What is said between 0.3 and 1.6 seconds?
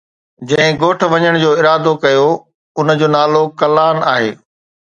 جنهن ڳوٺ وڃڻ جو